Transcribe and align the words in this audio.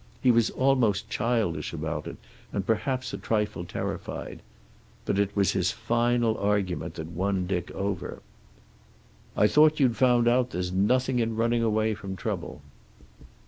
He 0.19 0.31
was 0.31 0.49
almost 0.49 1.11
childish 1.11 1.73
about 1.73 2.07
it, 2.07 2.17
and 2.51 2.65
perhaps 2.65 3.13
a 3.13 3.19
trifle 3.19 3.65
terrified. 3.65 4.39
But 5.05 5.19
it 5.19 5.35
was 5.35 5.51
his 5.51 5.69
final 5.69 6.39
argument 6.39 6.95
that 6.95 7.09
won 7.11 7.45
Dick 7.45 7.69
over. 7.69 8.23
"I 9.37 9.45
thought 9.45 9.79
you'd 9.79 9.95
found 9.95 10.27
out 10.27 10.49
there's 10.49 10.71
nothing 10.71 11.19
in 11.19 11.35
running 11.35 11.61
away 11.61 11.93
from 11.93 12.15
trouble." 12.15 12.63